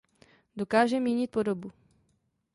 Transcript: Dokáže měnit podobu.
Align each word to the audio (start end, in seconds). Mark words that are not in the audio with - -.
Dokáže 0.55 0.99
měnit 0.99 1.31
podobu. 1.31 1.71